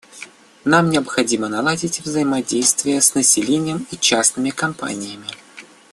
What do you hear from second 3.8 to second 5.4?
и частными компаниями.